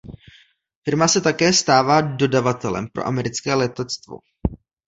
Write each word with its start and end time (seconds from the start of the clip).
Firma 0.83 1.07
se 1.07 1.21
také 1.21 1.53
stává 1.53 2.01
dodavatelem 2.01 2.87
pro 2.87 3.03
americké 3.07 3.53
letectvo. 3.53 4.17